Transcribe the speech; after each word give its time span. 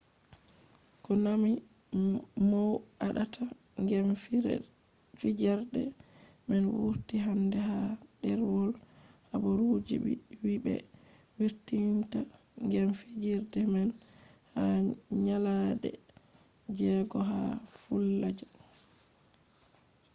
konami 1.05 1.51
mow 2.49 2.71
aɗata 3.05 3.43
gem 3.87 4.07
fijerde 5.21 5.81
man 6.47 6.63
wurti 6.77 7.15
hande 7.25 7.57
ha 7.69 7.77
ɗerwol 8.21 8.69
habaru 9.29 9.63
wii 10.43 10.61
ɓe 10.65 10.73
wurtinta 11.37 12.19
gem 12.71 12.87
fijerde 12.99 13.59
man 13.73 13.89
ha 14.55 14.63
nyalaɗe 15.25 15.89
jego 16.77 17.19
ha 17.29 17.39
falluja 17.81 18.47